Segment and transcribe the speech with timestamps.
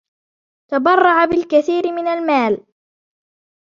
[0.71, 2.65] تبرّعَ بالكثير من المال.